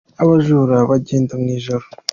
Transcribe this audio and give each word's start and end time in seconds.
abajuru 0.23 0.73
bajyenda 0.89 1.33
mwijoro 1.41 1.85